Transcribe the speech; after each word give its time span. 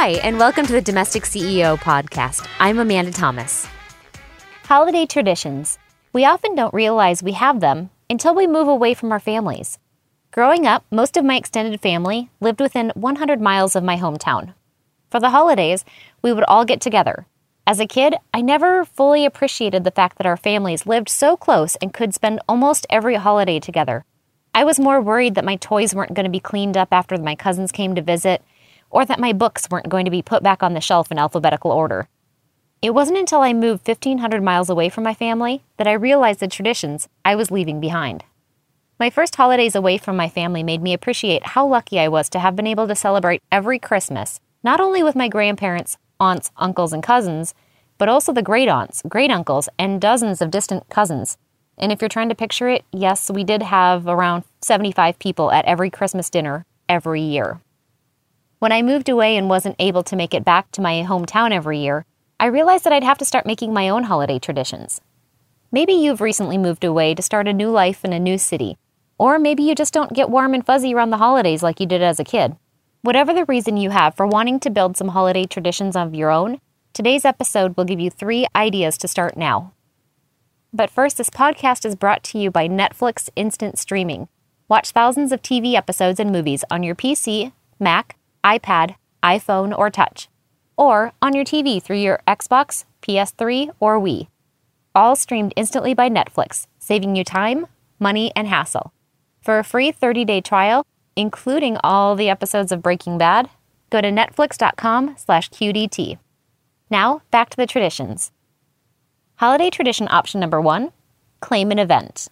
Hi, 0.00 0.10
and 0.22 0.38
welcome 0.38 0.64
to 0.64 0.72
the 0.72 0.80
Domestic 0.80 1.24
CEO 1.24 1.76
podcast. 1.76 2.46
I'm 2.60 2.78
Amanda 2.78 3.10
Thomas. 3.10 3.66
Holiday 4.62 5.06
traditions. 5.06 5.76
We 6.12 6.24
often 6.24 6.54
don't 6.54 6.72
realize 6.72 7.20
we 7.20 7.32
have 7.32 7.58
them 7.58 7.90
until 8.08 8.32
we 8.32 8.46
move 8.46 8.68
away 8.68 8.94
from 8.94 9.10
our 9.10 9.18
families. 9.18 9.80
Growing 10.30 10.68
up, 10.68 10.84
most 10.92 11.16
of 11.16 11.24
my 11.24 11.34
extended 11.34 11.80
family 11.80 12.30
lived 12.38 12.60
within 12.60 12.92
100 12.94 13.40
miles 13.40 13.74
of 13.74 13.82
my 13.82 13.96
hometown. 13.96 14.54
For 15.10 15.18
the 15.18 15.30
holidays, 15.30 15.84
we 16.22 16.32
would 16.32 16.44
all 16.44 16.64
get 16.64 16.80
together. 16.80 17.26
As 17.66 17.80
a 17.80 17.84
kid, 17.84 18.14
I 18.32 18.40
never 18.40 18.84
fully 18.84 19.24
appreciated 19.24 19.82
the 19.82 19.90
fact 19.90 20.16
that 20.18 20.28
our 20.28 20.36
families 20.36 20.86
lived 20.86 21.08
so 21.08 21.36
close 21.36 21.74
and 21.82 21.92
could 21.92 22.14
spend 22.14 22.38
almost 22.48 22.86
every 22.88 23.16
holiday 23.16 23.58
together. 23.58 24.04
I 24.54 24.62
was 24.62 24.78
more 24.78 25.00
worried 25.00 25.34
that 25.34 25.44
my 25.44 25.56
toys 25.56 25.92
weren't 25.92 26.14
going 26.14 26.22
to 26.22 26.30
be 26.30 26.38
cleaned 26.38 26.76
up 26.76 26.90
after 26.92 27.18
my 27.18 27.34
cousins 27.34 27.72
came 27.72 27.96
to 27.96 28.00
visit, 28.00 28.44
or 28.90 29.04
that 29.04 29.20
my 29.20 29.32
books 29.32 29.68
weren't 29.70 29.88
going 29.88 30.04
to 30.04 30.10
be 30.10 30.22
put 30.22 30.42
back 30.42 30.62
on 30.62 30.74
the 30.74 30.80
shelf 30.80 31.10
in 31.10 31.18
alphabetical 31.18 31.70
order. 31.70 32.08
It 32.80 32.94
wasn't 32.94 33.18
until 33.18 33.40
I 33.40 33.52
moved 33.52 33.86
1,500 33.86 34.42
miles 34.42 34.70
away 34.70 34.88
from 34.88 35.04
my 35.04 35.14
family 35.14 35.62
that 35.76 35.86
I 35.86 35.92
realized 35.92 36.40
the 36.40 36.48
traditions 36.48 37.08
I 37.24 37.34
was 37.34 37.50
leaving 37.50 37.80
behind. 37.80 38.24
My 38.98 39.10
first 39.10 39.36
holidays 39.36 39.74
away 39.74 39.98
from 39.98 40.16
my 40.16 40.28
family 40.28 40.62
made 40.62 40.82
me 40.82 40.92
appreciate 40.92 41.48
how 41.48 41.66
lucky 41.66 41.98
I 41.98 42.08
was 42.08 42.28
to 42.30 42.38
have 42.38 42.56
been 42.56 42.66
able 42.66 42.88
to 42.88 42.94
celebrate 42.94 43.42
every 43.50 43.78
Christmas, 43.78 44.40
not 44.62 44.80
only 44.80 45.02
with 45.02 45.16
my 45.16 45.28
grandparents, 45.28 45.98
aunts, 46.20 46.50
uncles, 46.56 46.92
and 46.92 47.02
cousins, 47.02 47.54
but 47.96 48.08
also 48.08 48.32
the 48.32 48.42
great 48.42 48.68
aunts, 48.68 49.02
great 49.08 49.30
uncles, 49.30 49.68
and 49.78 50.00
dozens 50.00 50.40
of 50.40 50.50
distant 50.50 50.88
cousins 50.88 51.36
and 51.78 51.92
if 51.92 52.02
you're 52.02 52.08
trying 52.08 52.28
to 52.28 52.34
picture 52.34 52.68
it, 52.68 52.84
yes, 52.92 53.30
we 53.30 53.44
did 53.44 53.62
have 53.62 54.06
around 54.06 54.44
75 54.60 55.18
people 55.18 55.50
at 55.52 55.64
every 55.64 55.90
Christmas 55.90 56.28
dinner 56.28 56.66
every 56.88 57.22
year. 57.22 57.60
When 58.58 58.72
I 58.72 58.82
moved 58.82 59.08
away 59.08 59.36
and 59.36 59.48
wasn't 59.48 59.76
able 59.78 60.02
to 60.02 60.16
make 60.16 60.34
it 60.34 60.44
back 60.44 60.72
to 60.72 60.80
my 60.80 61.04
hometown 61.04 61.52
every 61.52 61.78
year, 61.78 62.04
I 62.40 62.46
realized 62.46 62.82
that 62.84 62.92
I'd 62.92 63.04
have 63.04 63.18
to 63.18 63.24
start 63.24 63.46
making 63.46 63.72
my 63.72 63.88
own 63.88 64.02
holiday 64.04 64.40
traditions. 64.40 65.00
Maybe 65.70 65.92
you've 65.92 66.20
recently 66.20 66.58
moved 66.58 66.82
away 66.82 67.14
to 67.14 67.22
start 67.22 67.46
a 67.46 67.52
new 67.52 67.70
life 67.70 68.04
in 68.04 68.12
a 68.12 68.18
new 68.18 68.36
city, 68.36 68.76
or 69.16 69.38
maybe 69.38 69.62
you 69.62 69.76
just 69.76 69.94
don't 69.94 70.12
get 70.12 70.28
warm 70.28 70.54
and 70.54 70.66
fuzzy 70.66 70.92
around 70.92 71.10
the 71.10 71.18
holidays 71.18 71.62
like 71.62 71.78
you 71.78 71.86
did 71.86 72.02
as 72.02 72.18
a 72.18 72.24
kid. 72.24 72.56
Whatever 73.02 73.32
the 73.32 73.44
reason 73.44 73.76
you 73.76 73.90
have 73.90 74.16
for 74.16 74.26
wanting 74.26 74.58
to 74.60 74.70
build 74.70 74.96
some 74.96 75.08
holiday 75.08 75.44
traditions 75.44 75.94
of 75.94 76.16
your 76.16 76.30
own, 76.32 76.58
today's 76.92 77.24
episode 77.24 77.76
will 77.76 77.84
give 77.84 78.00
you 78.00 78.10
three 78.10 78.44
ideas 78.56 78.98
to 78.98 79.06
start 79.06 79.36
now. 79.36 79.72
But 80.72 80.90
first, 80.90 81.16
this 81.16 81.30
podcast 81.30 81.86
is 81.86 81.94
brought 81.94 82.24
to 82.24 82.38
you 82.38 82.50
by 82.50 82.66
Netflix 82.66 83.30
Instant 83.36 83.78
Streaming. 83.78 84.26
Watch 84.68 84.90
thousands 84.90 85.30
of 85.30 85.42
TV 85.42 85.74
episodes 85.74 86.18
and 86.18 86.32
movies 86.32 86.64
on 86.72 86.82
your 86.82 86.96
PC, 86.96 87.52
Mac, 87.78 88.16
iPad, 88.44 88.96
iPhone, 89.22 89.76
or 89.76 89.90
Touch, 89.90 90.28
or 90.76 91.12
on 91.20 91.34
your 91.34 91.44
TV 91.44 91.82
through 91.82 91.98
your 91.98 92.20
Xbox, 92.26 92.84
PS3, 93.02 93.70
or 93.80 94.00
Wii. 94.00 94.28
All 94.94 95.16
streamed 95.16 95.52
instantly 95.56 95.94
by 95.94 96.08
Netflix, 96.08 96.66
saving 96.78 97.16
you 97.16 97.24
time, 97.24 97.66
money, 97.98 98.32
and 98.34 98.48
hassle. 98.48 98.92
For 99.40 99.58
a 99.58 99.64
free 99.64 99.92
30-day 99.92 100.40
trial, 100.40 100.84
including 101.16 101.76
all 101.82 102.14
the 102.16 102.28
episodes 102.28 102.72
of 102.72 102.82
Breaking 102.82 103.18
Bad, 103.18 103.50
go 103.90 104.00
to 104.00 104.10
netflix.com 104.10 105.16
slash 105.16 105.50
QDT. 105.50 106.18
Now, 106.90 107.22
back 107.30 107.50
to 107.50 107.56
the 107.56 107.66
traditions. 107.66 108.32
Holiday 109.36 109.70
tradition 109.70 110.08
option 110.10 110.40
number 110.40 110.60
one 110.60 110.92
claim 111.40 111.70
an 111.70 111.78
event. 111.78 112.28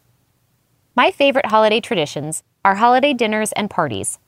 My 0.96 1.10
favorite 1.10 1.46
holiday 1.46 1.80
traditions 1.80 2.42
are 2.64 2.76
holiday 2.76 3.12
dinners 3.12 3.52
and 3.52 3.70
parties. 3.70 4.18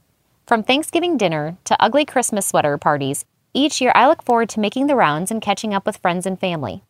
From 0.49 0.63
Thanksgiving 0.63 1.19
dinner 1.19 1.59
to 1.65 1.77
ugly 1.79 2.07
Christmas 2.07 2.47
sweater 2.47 2.79
parties, 2.79 3.27
each 3.53 3.83
year 3.83 3.93
I 3.95 4.09
look 4.09 4.23
forward 4.25 4.49
to 4.49 4.61
making 4.61 4.87
the 4.87 4.97
rounds 4.97 5.31
and 5.31 5.43
catching 5.43 5.75
up 5.75 5.85
with 5.85 5.99
friends 5.99 6.25
and 6.25 6.41
family. 6.41 6.83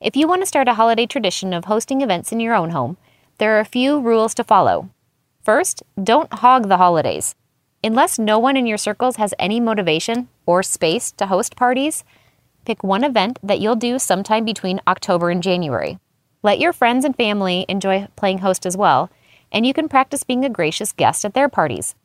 If 0.00 0.14
you 0.14 0.28
want 0.28 0.42
to 0.42 0.46
start 0.46 0.68
a 0.68 0.74
holiday 0.74 1.06
tradition 1.06 1.52
of 1.52 1.64
hosting 1.64 2.02
events 2.02 2.30
in 2.30 2.38
your 2.38 2.54
own 2.54 2.70
home, 2.70 2.98
there 3.38 3.56
are 3.56 3.58
a 3.58 3.64
few 3.64 3.98
rules 3.98 4.32
to 4.34 4.44
follow. 4.44 4.90
First, 5.42 5.82
don't 6.00 6.32
hog 6.34 6.68
the 6.68 6.76
holidays. 6.76 7.34
Unless 7.82 8.20
no 8.20 8.38
one 8.38 8.56
in 8.56 8.68
your 8.68 8.78
circles 8.78 9.16
has 9.16 9.34
any 9.40 9.58
motivation 9.58 10.28
or 10.46 10.62
space 10.62 11.10
to 11.12 11.26
host 11.26 11.56
parties, 11.56 12.04
Pick 12.64 12.84
one 12.84 13.02
event 13.02 13.40
that 13.42 13.58
you'll 13.58 13.74
do 13.74 13.98
sometime 13.98 14.44
between 14.44 14.80
October 14.86 15.30
and 15.30 15.42
January. 15.42 15.98
Let 16.44 16.60
your 16.60 16.72
friends 16.72 17.04
and 17.04 17.16
family 17.16 17.66
enjoy 17.68 18.06
playing 18.14 18.38
host 18.38 18.66
as 18.66 18.76
well, 18.76 19.10
and 19.50 19.66
you 19.66 19.74
can 19.74 19.88
practice 19.88 20.22
being 20.22 20.44
a 20.44 20.48
gracious 20.48 20.92
guest 20.92 21.24
at 21.24 21.34
their 21.34 21.48
parties. 21.48 21.96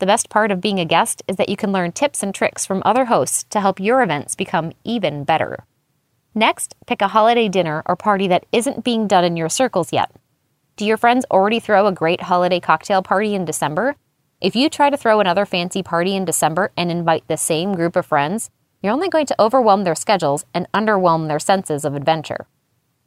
The 0.00 0.06
best 0.06 0.30
part 0.30 0.50
of 0.50 0.62
being 0.62 0.80
a 0.80 0.86
guest 0.86 1.22
is 1.28 1.36
that 1.36 1.50
you 1.50 1.56
can 1.56 1.72
learn 1.72 1.92
tips 1.92 2.22
and 2.22 2.34
tricks 2.34 2.64
from 2.64 2.82
other 2.86 3.04
hosts 3.04 3.44
to 3.50 3.60
help 3.60 3.78
your 3.78 4.02
events 4.02 4.34
become 4.34 4.72
even 4.82 5.24
better. 5.24 5.66
Next, 6.34 6.74
pick 6.86 7.02
a 7.02 7.08
holiday 7.08 7.50
dinner 7.50 7.82
or 7.84 7.96
party 7.96 8.26
that 8.28 8.46
isn't 8.50 8.82
being 8.82 9.06
done 9.06 9.24
in 9.24 9.36
your 9.36 9.50
circles 9.50 9.92
yet. 9.92 10.10
Do 10.76 10.86
your 10.86 10.96
friends 10.96 11.26
already 11.30 11.60
throw 11.60 11.86
a 11.86 11.92
great 11.92 12.22
holiday 12.22 12.60
cocktail 12.60 13.02
party 13.02 13.34
in 13.34 13.44
December? 13.44 13.94
If 14.40 14.56
you 14.56 14.70
try 14.70 14.88
to 14.88 14.96
throw 14.96 15.20
another 15.20 15.44
fancy 15.44 15.82
party 15.82 16.16
in 16.16 16.24
December 16.24 16.72
and 16.78 16.90
invite 16.90 17.28
the 17.28 17.36
same 17.36 17.74
group 17.74 17.94
of 17.94 18.06
friends, 18.06 18.48
you're 18.82 18.94
only 18.94 19.10
going 19.10 19.26
to 19.26 19.38
overwhelm 19.38 19.84
their 19.84 19.94
schedules 19.94 20.46
and 20.54 20.66
underwhelm 20.72 21.28
their 21.28 21.38
senses 21.38 21.84
of 21.84 21.94
adventure. 21.94 22.46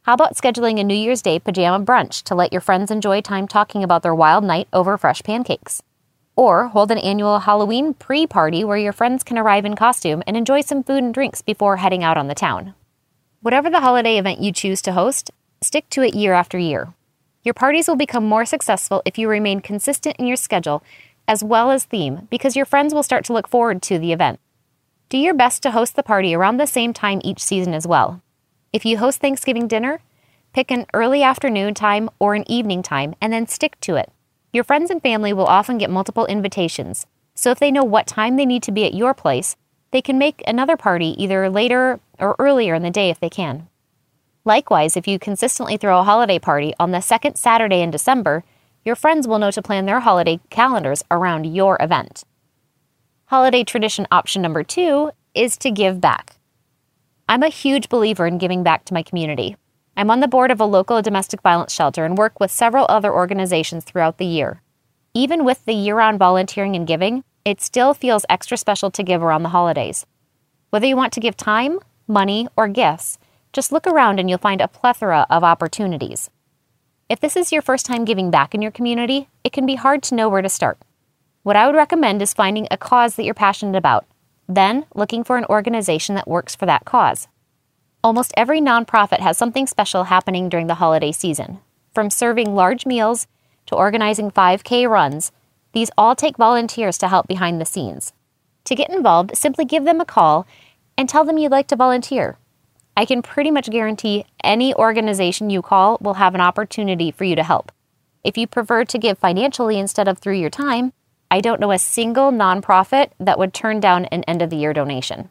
How 0.02 0.14
about 0.14 0.36
scheduling 0.36 0.78
a 0.78 0.84
New 0.84 0.94
Year's 0.94 1.22
Day 1.22 1.40
pajama 1.40 1.84
brunch 1.84 2.22
to 2.22 2.36
let 2.36 2.52
your 2.52 2.60
friends 2.60 2.92
enjoy 2.92 3.20
time 3.20 3.48
talking 3.48 3.82
about 3.82 4.04
their 4.04 4.14
wild 4.14 4.44
night 4.44 4.68
over 4.72 4.96
fresh 4.96 5.24
pancakes? 5.24 5.82
Or 6.36 6.68
hold 6.68 6.90
an 6.90 6.98
annual 6.98 7.40
Halloween 7.40 7.94
pre 7.94 8.26
party 8.26 8.64
where 8.64 8.76
your 8.76 8.92
friends 8.92 9.22
can 9.22 9.38
arrive 9.38 9.64
in 9.64 9.76
costume 9.76 10.22
and 10.26 10.36
enjoy 10.36 10.62
some 10.62 10.82
food 10.82 11.02
and 11.02 11.14
drinks 11.14 11.42
before 11.42 11.76
heading 11.76 12.02
out 12.02 12.16
on 12.16 12.28
the 12.28 12.34
town. 12.34 12.74
Whatever 13.40 13.70
the 13.70 13.80
holiday 13.80 14.18
event 14.18 14.40
you 14.40 14.52
choose 14.52 14.82
to 14.82 14.92
host, 14.92 15.30
stick 15.62 15.88
to 15.90 16.02
it 16.02 16.14
year 16.14 16.32
after 16.32 16.58
year. 16.58 16.92
Your 17.42 17.54
parties 17.54 17.86
will 17.86 17.96
become 17.96 18.24
more 18.24 18.46
successful 18.46 19.02
if 19.04 19.18
you 19.18 19.28
remain 19.28 19.60
consistent 19.60 20.16
in 20.16 20.26
your 20.26 20.36
schedule 20.36 20.82
as 21.28 21.44
well 21.44 21.70
as 21.70 21.84
theme 21.84 22.26
because 22.30 22.56
your 22.56 22.66
friends 22.66 22.92
will 22.92 23.02
start 23.02 23.24
to 23.26 23.32
look 23.32 23.48
forward 23.48 23.82
to 23.82 23.98
the 23.98 24.12
event. 24.12 24.40
Do 25.08 25.18
your 25.18 25.34
best 25.34 25.62
to 25.62 25.70
host 25.70 25.94
the 25.94 26.02
party 26.02 26.34
around 26.34 26.56
the 26.56 26.66
same 26.66 26.92
time 26.92 27.20
each 27.22 27.42
season 27.42 27.74
as 27.74 27.86
well. 27.86 28.22
If 28.72 28.84
you 28.84 28.98
host 28.98 29.20
Thanksgiving 29.20 29.68
dinner, 29.68 30.00
pick 30.52 30.70
an 30.70 30.86
early 30.92 31.22
afternoon 31.22 31.74
time 31.74 32.10
or 32.18 32.34
an 32.34 32.50
evening 32.50 32.82
time 32.82 33.14
and 33.20 33.32
then 33.32 33.46
stick 33.46 33.78
to 33.82 33.96
it. 33.96 34.10
Your 34.54 34.62
friends 34.62 34.88
and 34.88 35.02
family 35.02 35.32
will 35.32 35.46
often 35.46 35.78
get 35.78 35.90
multiple 35.90 36.26
invitations, 36.26 37.06
so 37.34 37.50
if 37.50 37.58
they 37.58 37.72
know 37.72 37.82
what 37.82 38.06
time 38.06 38.36
they 38.36 38.46
need 38.46 38.62
to 38.62 38.70
be 38.70 38.84
at 38.84 38.94
your 38.94 39.12
place, 39.12 39.56
they 39.90 40.00
can 40.00 40.16
make 40.16 40.44
another 40.46 40.76
party 40.76 41.20
either 41.20 41.50
later 41.50 41.98
or 42.20 42.36
earlier 42.38 42.72
in 42.72 42.84
the 42.84 42.90
day 42.90 43.10
if 43.10 43.18
they 43.18 43.28
can. 43.28 43.66
Likewise, 44.44 44.96
if 44.96 45.08
you 45.08 45.18
consistently 45.18 45.76
throw 45.76 45.98
a 45.98 46.04
holiday 46.04 46.38
party 46.38 46.72
on 46.78 46.92
the 46.92 47.00
second 47.00 47.34
Saturday 47.34 47.80
in 47.80 47.90
December, 47.90 48.44
your 48.84 48.94
friends 48.94 49.26
will 49.26 49.40
know 49.40 49.50
to 49.50 49.60
plan 49.60 49.86
their 49.86 49.98
holiday 49.98 50.38
calendars 50.50 51.02
around 51.10 51.46
your 51.46 51.76
event. 51.80 52.22
Holiday 53.24 53.64
tradition 53.64 54.06
option 54.12 54.40
number 54.40 54.62
two 54.62 55.10
is 55.34 55.56
to 55.56 55.72
give 55.72 56.00
back. 56.00 56.36
I'm 57.28 57.42
a 57.42 57.48
huge 57.48 57.88
believer 57.88 58.24
in 58.24 58.38
giving 58.38 58.62
back 58.62 58.84
to 58.84 58.94
my 58.94 59.02
community. 59.02 59.56
I'm 59.96 60.10
on 60.10 60.20
the 60.20 60.28
board 60.28 60.50
of 60.50 60.60
a 60.60 60.64
local 60.64 61.00
domestic 61.02 61.40
violence 61.40 61.72
shelter 61.72 62.04
and 62.04 62.18
work 62.18 62.40
with 62.40 62.50
several 62.50 62.86
other 62.88 63.12
organizations 63.12 63.84
throughout 63.84 64.18
the 64.18 64.26
year. 64.26 64.60
Even 65.14 65.44
with 65.44 65.64
the 65.64 65.72
year 65.72 65.94
round 65.94 66.18
volunteering 66.18 66.74
and 66.74 66.86
giving, 66.86 67.22
it 67.44 67.60
still 67.60 67.94
feels 67.94 68.26
extra 68.28 68.56
special 68.56 68.90
to 68.90 69.04
give 69.04 69.22
around 69.22 69.44
the 69.44 69.50
holidays. 69.50 70.04
Whether 70.70 70.86
you 70.86 70.96
want 70.96 71.12
to 71.12 71.20
give 71.20 71.36
time, 71.36 71.78
money, 72.08 72.48
or 72.56 72.66
gifts, 72.66 73.18
just 73.52 73.70
look 73.70 73.86
around 73.86 74.18
and 74.18 74.28
you'll 74.28 74.38
find 74.38 74.60
a 74.60 74.66
plethora 74.66 75.26
of 75.30 75.44
opportunities. 75.44 76.28
If 77.08 77.20
this 77.20 77.36
is 77.36 77.52
your 77.52 77.62
first 77.62 77.86
time 77.86 78.04
giving 78.04 78.32
back 78.32 78.54
in 78.54 78.62
your 78.62 78.72
community, 78.72 79.28
it 79.44 79.52
can 79.52 79.66
be 79.66 79.76
hard 79.76 80.02
to 80.04 80.16
know 80.16 80.28
where 80.28 80.42
to 80.42 80.48
start. 80.48 80.78
What 81.44 81.54
I 81.54 81.66
would 81.66 81.76
recommend 81.76 82.20
is 82.20 82.34
finding 82.34 82.66
a 82.70 82.76
cause 82.76 83.14
that 83.14 83.24
you're 83.24 83.34
passionate 83.34 83.76
about, 83.76 84.06
then 84.48 84.86
looking 84.94 85.22
for 85.22 85.36
an 85.36 85.44
organization 85.44 86.16
that 86.16 86.26
works 86.26 86.56
for 86.56 86.66
that 86.66 86.84
cause. 86.84 87.28
Almost 88.04 88.34
every 88.36 88.60
nonprofit 88.60 89.20
has 89.20 89.38
something 89.38 89.66
special 89.66 90.04
happening 90.04 90.50
during 90.50 90.66
the 90.66 90.74
holiday 90.74 91.10
season. 91.10 91.60
From 91.94 92.10
serving 92.10 92.54
large 92.54 92.84
meals 92.84 93.26
to 93.64 93.74
organizing 93.74 94.30
5K 94.30 94.86
runs, 94.86 95.32
these 95.72 95.90
all 95.96 96.14
take 96.14 96.36
volunteers 96.36 96.98
to 96.98 97.08
help 97.08 97.26
behind 97.26 97.58
the 97.58 97.64
scenes. 97.64 98.12
To 98.64 98.74
get 98.74 98.90
involved, 98.90 99.34
simply 99.34 99.64
give 99.64 99.86
them 99.86 100.02
a 100.02 100.04
call 100.04 100.46
and 100.98 101.08
tell 101.08 101.24
them 101.24 101.38
you'd 101.38 101.50
like 101.50 101.66
to 101.68 101.76
volunteer. 101.76 102.36
I 102.94 103.06
can 103.06 103.22
pretty 103.22 103.50
much 103.50 103.70
guarantee 103.70 104.26
any 104.44 104.74
organization 104.74 105.48
you 105.48 105.62
call 105.62 105.96
will 105.98 106.14
have 106.14 106.34
an 106.34 106.42
opportunity 106.42 107.10
for 107.10 107.24
you 107.24 107.34
to 107.36 107.42
help. 107.42 107.72
If 108.22 108.36
you 108.36 108.46
prefer 108.46 108.84
to 108.84 108.98
give 108.98 109.16
financially 109.16 109.78
instead 109.78 110.08
of 110.08 110.18
through 110.18 110.36
your 110.40 110.50
time, 110.50 110.92
I 111.30 111.40
don't 111.40 111.58
know 111.58 111.72
a 111.72 111.78
single 111.78 112.30
nonprofit 112.30 113.12
that 113.18 113.38
would 113.38 113.54
turn 113.54 113.80
down 113.80 114.04
an 114.06 114.24
end 114.24 114.42
of 114.42 114.50
the 114.50 114.56
year 114.56 114.74
donation. 114.74 115.30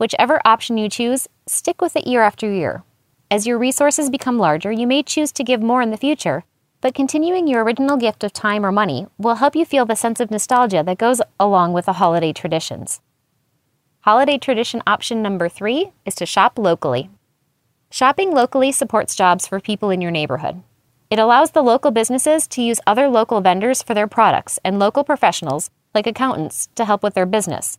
Whichever 0.00 0.40
option 0.46 0.78
you 0.78 0.88
choose, 0.88 1.28
stick 1.46 1.82
with 1.82 1.94
it 1.94 2.06
year 2.06 2.22
after 2.22 2.50
year. 2.50 2.84
As 3.30 3.46
your 3.46 3.58
resources 3.58 4.08
become 4.08 4.38
larger, 4.38 4.72
you 4.72 4.86
may 4.86 5.02
choose 5.02 5.30
to 5.32 5.44
give 5.44 5.60
more 5.60 5.82
in 5.82 5.90
the 5.90 5.98
future, 5.98 6.44
but 6.80 6.94
continuing 6.94 7.46
your 7.46 7.62
original 7.62 7.98
gift 7.98 8.24
of 8.24 8.32
time 8.32 8.64
or 8.64 8.72
money 8.72 9.08
will 9.18 9.34
help 9.34 9.54
you 9.54 9.66
feel 9.66 9.84
the 9.84 9.94
sense 9.94 10.18
of 10.18 10.30
nostalgia 10.30 10.82
that 10.82 10.96
goes 10.96 11.20
along 11.38 11.74
with 11.74 11.84
the 11.84 11.92
holiday 11.92 12.32
traditions. 12.32 13.02
Holiday 14.00 14.38
tradition 14.38 14.82
option 14.86 15.20
number 15.20 15.50
three 15.50 15.92
is 16.06 16.14
to 16.14 16.24
shop 16.24 16.58
locally. 16.58 17.10
Shopping 17.90 18.32
locally 18.32 18.72
supports 18.72 19.14
jobs 19.14 19.46
for 19.46 19.60
people 19.60 19.90
in 19.90 20.00
your 20.00 20.10
neighborhood. 20.10 20.62
It 21.10 21.18
allows 21.18 21.50
the 21.50 21.60
local 21.60 21.90
businesses 21.90 22.46
to 22.46 22.62
use 22.62 22.80
other 22.86 23.06
local 23.06 23.42
vendors 23.42 23.82
for 23.82 23.92
their 23.92 24.08
products 24.08 24.58
and 24.64 24.78
local 24.78 25.04
professionals, 25.04 25.68
like 25.94 26.06
accountants, 26.06 26.70
to 26.76 26.86
help 26.86 27.02
with 27.02 27.12
their 27.12 27.26
business. 27.26 27.78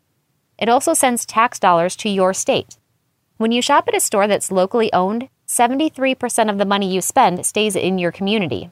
It 0.62 0.70
also 0.70 0.94
sends 0.94 1.26
tax 1.26 1.60
dollars 1.60 1.96
to 1.98 2.10
your 2.10 2.36
state. 2.36 2.78
When 3.38 3.52
you 3.52 3.64
shop 3.64 3.86
at 3.88 3.96
a 3.96 4.00
store 4.00 4.28
that's 4.28 4.52
locally 4.52 4.94
owned, 4.94 5.28
73% 5.48 6.52
of 6.52 6.60
the 6.60 6.66
money 6.66 6.94
you 6.94 7.02
spend 7.02 7.44
stays 7.48 7.76
in 7.76 7.98
your 7.98 8.12
community. 8.12 8.70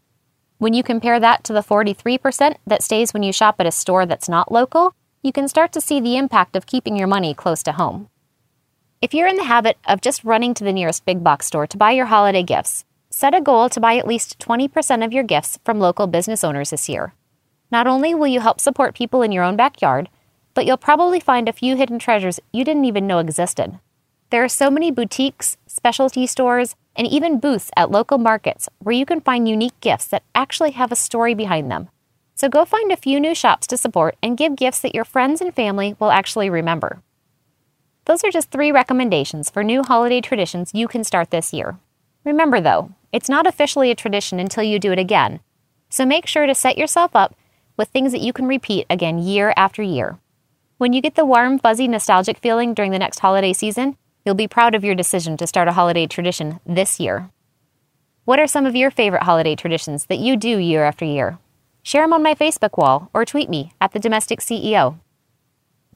When 0.60 0.76
you 0.76 0.84
compare 0.84 1.20
that 1.20 1.44
to 1.46 1.54
the 1.54 1.64
43% 1.64 2.58
that 2.68 2.84
stays 2.84 3.12
when 3.12 3.24
you 3.24 3.34
shop 3.34 3.56
at 3.58 3.66
a 3.66 3.72
store 3.72 4.06
that's 4.06 4.30
not 4.30 4.52
local, 4.52 4.94
you 5.24 5.34
can 5.34 5.48
start 5.48 5.72
to 5.72 5.82
see 5.82 6.00
the 6.00 6.16
impact 6.16 6.56
of 6.56 6.68
keeping 6.68 6.96
your 6.96 7.08
money 7.08 7.34
close 7.34 7.64
to 7.64 7.72
home. 7.72 8.08
If 9.02 9.16
you're 9.16 9.28
in 9.28 9.38
the 9.38 9.46
habit 9.46 9.78
of 9.88 10.00
just 10.00 10.24
running 10.24 10.54
to 10.54 10.64
the 10.64 10.74
nearest 10.74 11.06
big 11.06 11.24
box 11.24 11.48
store 11.48 11.66
to 11.66 11.78
buy 11.78 11.92
your 11.92 12.06
holiday 12.06 12.44
gifts, 12.44 12.86
set 13.10 13.34
a 13.34 13.42
goal 13.42 13.68
to 13.70 13.80
buy 13.80 13.98
at 13.98 14.08
least 14.08 14.38
20% 14.38 15.04
of 15.04 15.12
your 15.12 15.24
gifts 15.24 15.58
from 15.66 15.80
local 15.80 16.06
business 16.06 16.44
owners 16.44 16.70
this 16.70 16.88
year. 16.88 17.16
Not 17.72 17.88
only 17.88 18.14
will 18.14 18.28
you 18.28 18.42
help 18.42 18.62
support 18.62 18.94
people 18.94 19.24
in 19.24 19.32
your 19.32 19.44
own 19.44 19.56
backyard, 19.56 20.08
but 20.54 20.66
you'll 20.66 20.78
probably 20.78 21.20
find 21.20 21.48
a 21.48 21.54
few 21.54 21.76
hidden 21.76 22.00
treasures 22.00 22.40
you 22.52 22.64
didn't 22.64 22.86
even 22.86 23.08
know 23.08 23.20
existed. 23.20 23.80
There 24.30 24.44
are 24.44 24.50
so 24.50 24.70
many 24.70 24.92
boutiques, 24.92 25.58
specialty 25.68 26.28
stores, 26.28 26.76
and 26.96 27.08
even 27.08 27.40
booths 27.40 27.72
at 27.76 27.92
local 27.92 28.18
markets 28.18 28.70
where 28.80 28.96
you 28.96 29.06
can 29.06 29.22
find 29.22 29.48
unique 29.48 29.80
gifts 29.82 30.06
that 30.08 30.24
actually 30.36 30.72
have 30.72 30.92
a 30.92 30.96
story 30.96 31.34
behind 31.34 31.72
them. 31.72 31.90
So 32.36 32.48
go 32.48 32.64
find 32.64 32.92
a 32.92 32.98
few 32.98 33.20
new 33.20 33.34
shops 33.34 33.68
to 33.68 33.78
support 33.78 34.16
and 34.22 34.38
give 34.38 34.56
gifts 34.56 34.80
that 34.82 34.96
your 34.96 35.06
friends 35.06 35.42
and 35.42 35.54
family 35.54 35.96
will 36.00 36.12
actually 36.12 36.50
remember. 36.50 37.02
Those 38.06 38.24
are 38.24 38.32
just 38.32 38.50
three 38.50 38.72
recommendations 38.72 39.50
for 39.50 39.64
new 39.64 39.84
holiday 39.84 40.22
traditions 40.22 40.72
you 40.74 40.88
can 40.88 41.04
start 41.04 41.32
this 41.32 41.54
year. 41.54 41.78
Remember, 42.24 42.62
though, 42.62 42.92
it's 43.12 43.30
not 43.30 43.48
officially 43.48 43.92
a 43.92 43.96
tradition 43.96 44.40
until 44.40 44.64
you 44.64 44.80
do 44.80 44.92
it 44.92 45.00
again, 45.00 45.40
so 45.90 46.06
make 46.06 46.28
sure 46.28 46.46
to 46.46 46.56
set 46.56 46.78
yourself 46.78 47.16
up 47.16 47.36
with 47.78 47.90
things 47.90 48.12
that 48.12 48.22
you 48.22 48.34
can 48.34 48.46
repeat 48.46 48.86
again 48.90 49.20
year 49.20 49.54
after 49.58 49.82
year. 49.82 50.18
When 50.80 50.94
you 50.94 51.02
get 51.02 51.16
the 51.16 51.26
warm, 51.26 51.60
fuzzy, 51.60 51.90
nostalgic 51.90 52.38
feeling 52.38 52.74
during 52.74 52.92
the 52.92 53.00
next 53.00 53.20
holiday 53.20 53.52
season, 53.52 53.98
you'll 54.24 54.34
be 54.34 54.48
proud 54.48 54.76
of 54.76 54.84
your 54.86 54.96
decision 54.96 55.36
to 55.36 55.46
start 55.46 55.68
a 55.68 55.74
holiday 55.74 56.08
tradition 56.08 56.62
this 56.66 57.02
year. 57.02 57.30
What 58.24 58.40
are 58.40 58.48
some 58.48 58.66
of 58.66 58.78
your 58.78 58.90
favorite 58.90 59.24
holiday 59.24 59.58
traditions 59.58 60.06
that 60.06 60.20
you 60.20 60.38
do 60.38 60.58
year 60.58 60.86
after 60.86 61.04
year? 61.04 61.38
Share 61.84 62.04
them 62.04 62.14
on 62.14 62.24
my 62.24 62.34
Facebook 62.34 62.78
wall 62.78 63.10
or 63.14 63.26
tweet 63.26 63.50
me 63.50 63.74
at 63.82 63.92
the 63.92 64.00
Domestic 64.00 64.40
CEO. 64.40 64.98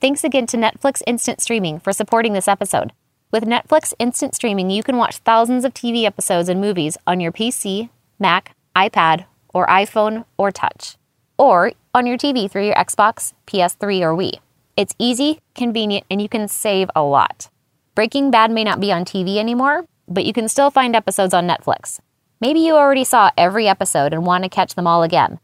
Thanks 0.02 0.26
again 0.26 0.48
to 0.48 0.58
Netflix 0.58 1.02
Instant 1.08 1.40
Streaming 1.40 1.80
for 1.80 1.94
supporting 1.94 2.34
this 2.34 2.50
episode. 2.50 2.92
With 3.32 3.46
Netflix 3.46 3.94
Instant 4.00 4.36
Streaming, 4.36 4.70
you 4.70 4.84
can 4.84 4.98
watch 4.98 5.20
thousands 5.20 5.64
of 5.64 5.74
TV 5.74 6.04
episodes 6.04 6.50
and 6.50 6.60
movies 6.60 6.98
on 7.08 7.22
your 7.22 7.32
PC, 7.32 7.88
Mac, 8.20 8.54
iPad, 8.76 9.28
or 9.54 9.66
iPhone 9.68 10.26
or 10.38 10.52
touch, 10.52 10.98
or 11.38 11.72
on 11.94 12.06
your 12.06 12.18
TV 12.18 12.52
through 12.52 12.66
your 12.66 12.76
Xbox, 12.76 13.32
PS3, 13.48 14.02
or 14.02 14.14
Wii. 14.14 14.40
It's 14.76 14.96
easy, 14.98 15.40
convenient, 15.54 16.04
and 16.10 16.20
you 16.20 16.28
can 16.28 16.48
save 16.48 16.90
a 16.96 17.04
lot. 17.04 17.50
Breaking 17.94 18.32
Bad 18.32 18.50
may 18.50 18.64
not 18.64 18.80
be 18.80 18.92
on 18.92 19.06
TV 19.06 19.38
anymore, 19.38 19.86
but 20.08 20.26
you 20.26 20.34
can 20.34 20.48
still 20.48 20.72
find 20.72 20.96
episodes 20.96 21.32
on 21.32 21.48
Netflix. 21.48 22.00
Maybe 22.42 22.60
you 22.60 22.74
already 22.74 23.04
saw 23.04 23.30
every 23.38 23.68
episode 23.68 24.14
and 24.14 24.26
want 24.26 24.44
to 24.46 24.50
catch 24.50 24.74
them 24.74 24.88
all 24.88 25.04
again. 25.04 25.40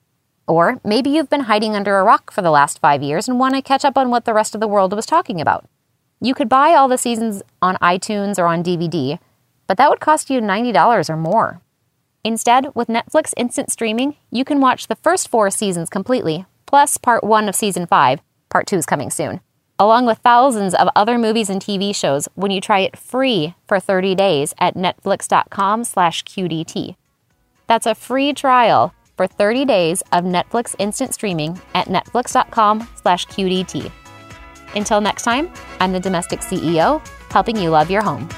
Or 0.48 0.82
maybe 0.84 1.12
you've 1.12 1.30
been 1.30 1.42
hiding 1.42 1.76
under 1.76 2.00
a 2.00 2.04
rock 2.04 2.32
for 2.32 2.42
the 2.42 2.50
last 2.50 2.80
five 2.80 3.04
years 3.04 3.28
and 3.28 3.38
want 3.38 3.54
to 3.54 3.62
catch 3.62 3.86
up 3.86 4.00
on 4.00 4.10
what 4.10 4.26
the 4.26 4.34
rest 4.34 4.56
of 4.56 4.62
the 4.62 4.68
world 4.68 4.94
was 4.94 5.06
talking 5.06 5.40
about. 5.40 5.70
You 6.20 6.34
could 6.34 6.50
buy 6.50 6.74
all 6.74 6.88
the 6.88 6.98
seasons 6.98 7.44
on 7.62 7.76
iTunes 7.76 8.40
or 8.40 8.48
on 8.48 8.64
DVD, 8.64 9.20
but 9.68 9.78
that 9.78 9.92
would 9.92 10.00
cost 10.00 10.32
you 10.32 10.42
$90 10.42 11.08
or 11.08 11.16
more. 11.16 11.62
Instead, 12.24 12.74
with 12.74 12.88
Netflix 12.88 13.36
Instant 13.38 13.72
Streaming, 13.72 14.16
you 14.32 14.44
can 14.44 14.60
watch 14.60 14.88
the 14.88 14.96
first 14.96 15.30
four 15.30 15.52
seasons 15.52 15.88
completely, 15.88 16.48
plus 16.66 16.98
part 16.98 17.24
one 17.24 17.48
of 17.48 17.56
season 17.56 17.86
five, 17.86 18.22
part 18.50 18.68
two 18.68 18.78
is 18.78 18.86
coming 18.86 19.10
soon, 19.10 19.40
along 19.78 20.06
with 20.06 20.18
thousands 20.20 20.74
of 20.74 20.90
other 20.96 21.18
movies 21.18 21.50
and 21.50 21.62
TV 21.62 21.96
shows 21.96 22.28
when 22.36 22.52
you 22.52 22.60
try 22.60 22.80
it 22.80 22.98
free 22.98 23.56
for 23.68 23.80
30 23.80 24.16
days 24.16 24.54
at 24.60 24.76
netflix.com 24.76 25.84
slash 25.84 26.24
QDT. 26.24 26.96
That's 27.68 27.86
a 27.86 27.96
free 27.96 28.34
trial 28.34 28.94
for 29.16 29.28
30 29.28 29.66
days 29.66 30.02
of 30.12 30.24
Netflix 30.24 30.76
instant 30.80 31.14
streaming 31.14 31.60
at 31.76 31.88
netflix.com 31.88 32.88
slash 33.02 33.26
QDT. 33.28 33.92
Until 34.76 35.02
next 35.02 35.24
time, 35.24 35.52
I'm 35.80 35.92
the 35.92 36.00
domestic 36.00 36.40
CEO, 36.40 37.06
helping 37.32 37.58
you 37.58 37.70
love 37.70 37.92
your 37.92 38.02
home. 38.02 38.30